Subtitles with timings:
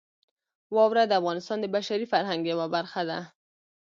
[0.75, 3.19] واوره د افغانستان د بشري فرهنګ یوه برخه ده.